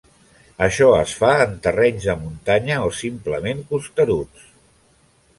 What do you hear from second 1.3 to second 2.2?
en terrenys de